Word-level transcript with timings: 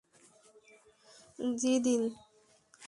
জ্বি, 1.53 1.73
দিন। 1.83 2.01